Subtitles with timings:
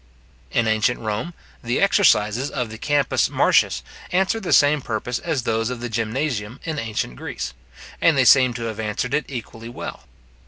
[0.49, 5.69] In ancient Rome, the exercises of the Campus Martius answered the same purpose as those
[5.69, 7.53] of the Gymnasium in ancient Greece,
[8.01, 10.05] and they seem to have answered it equally well.